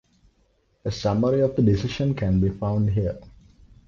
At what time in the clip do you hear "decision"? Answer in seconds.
1.61-2.15